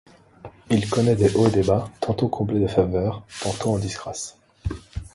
[0.71, 4.35] Il connaît des hauts et des bas, tantôt comblé de faveurs, tantôt en disgrâce.